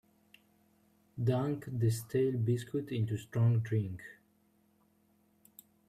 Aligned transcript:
Dunk 1.23 1.67
the 1.77 1.91
stale 1.91 2.35
biscuits 2.39 2.91
into 2.91 3.17
strong 3.19 3.59
drink. 3.59 4.01